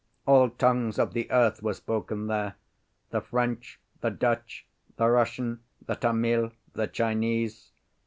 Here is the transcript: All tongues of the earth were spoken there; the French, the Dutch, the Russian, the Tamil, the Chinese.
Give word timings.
All 0.25 0.49
tongues 0.49 0.97
of 0.97 1.13
the 1.13 1.29
earth 1.29 1.61
were 1.61 1.75
spoken 1.75 2.25
there; 2.25 2.55
the 3.11 3.21
French, 3.21 3.79
the 3.99 4.09
Dutch, 4.09 4.65
the 4.97 5.07
Russian, 5.07 5.59
the 5.85 5.93
Tamil, 5.93 6.53
the 6.73 6.87
Chinese. 6.87 7.71